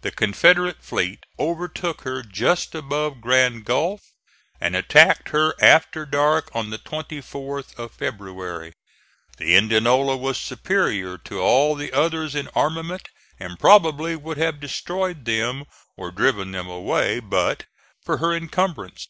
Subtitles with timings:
[0.00, 4.00] The Confederate fleet overtook her just above Grand Gulf,
[4.60, 8.72] and attacked her after dark on the 24th of February.
[9.36, 15.24] The Indianola was superior to all the others in armament, and probably would have destroyed
[15.24, 17.66] them or driven them away, but
[18.02, 19.06] for her encumbrance.